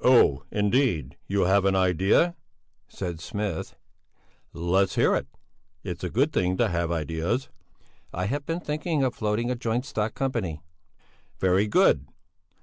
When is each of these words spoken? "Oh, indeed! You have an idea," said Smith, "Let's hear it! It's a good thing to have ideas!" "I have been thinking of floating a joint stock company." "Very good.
"Oh, 0.00 0.44
indeed! 0.50 1.18
You 1.26 1.42
have 1.42 1.66
an 1.66 1.76
idea," 1.76 2.36
said 2.88 3.20
Smith, 3.20 3.76
"Let's 4.54 4.94
hear 4.94 5.14
it! 5.14 5.26
It's 5.84 6.02
a 6.02 6.08
good 6.08 6.32
thing 6.32 6.56
to 6.56 6.70
have 6.70 6.90
ideas!" 6.90 7.50
"I 8.10 8.24
have 8.24 8.46
been 8.46 8.60
thinking 8.60 9.02
of 9.04 9.14
floating 9.14 9.50
a 9.50 9.54
joint 9.56 9.84
stock 9.84 10.14
company." 10.14 10.62
"Very 11.38 11.66
good. 11.66 12.06